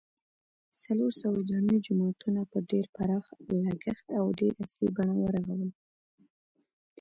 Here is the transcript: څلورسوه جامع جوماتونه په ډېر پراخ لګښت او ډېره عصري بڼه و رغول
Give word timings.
څلورسوه 0.81 1.39
جامع 1.49 1.77
جوماتونه 1.85 2.41
په 2.51 2.57
ډېر 2.69 2.85
پراخ 2.95 3.25
لګښت 3.65 4.05
او 4.19 4.25
ډېره 4.39 4.57
عصري 4.65 4.89
بڼه 4.95 5.13
و 5.17 5.25
رغول 5.35 5.69